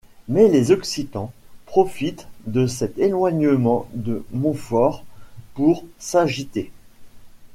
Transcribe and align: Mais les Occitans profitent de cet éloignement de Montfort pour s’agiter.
Mais 0.27 0.47
les 0.47 0.71
Occitans 0.71 1.31
profitent 1.67 2.27
de 2.47 2.65
cet 2.65 2.97
éloignement 2.97 3.87
de 3.93 4.25
Montfort 4.31 5.03
pour 5.53 5.85
s’agiter. 5.99 6.71